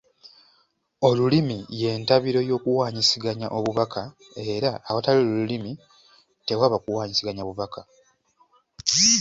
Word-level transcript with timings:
Olulimi 1.07 1.57
y’entabiro 1.79 2.39
y’okuwaanyisiganya 2.49 3.47
obubaka 3.57 4.01
era 4.55 4.69
awatali 4.89 5.21
lulimi 5.31 5.71
tewaba 6.45 6.77
kuwaanyisiganya 6.83 7.43
bubaka. 7.47 7.81